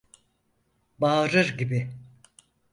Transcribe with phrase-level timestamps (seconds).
[1.01, 1.89] Bağırır gibi: